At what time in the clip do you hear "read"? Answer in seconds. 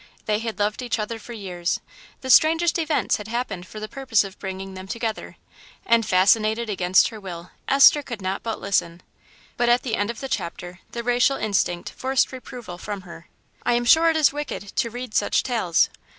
14.89-15.13